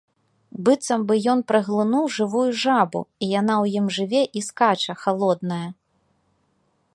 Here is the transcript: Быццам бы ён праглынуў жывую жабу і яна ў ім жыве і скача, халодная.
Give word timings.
Быццам 0.67 1.01
бы 1.09 1.17
ён 1.33 1.43
праглынуў 1.51 2.07
жывую 2.15 2.47
жабу 2.63 2.99
і 3.23 3.25
яна 3.39 3.55
ў 3.63 3.65
ім 3.83 3.93
жыве 3.99 4.23
і 4.41 4.45
скача, 4.49 4.93
халодная. 5.05 5.65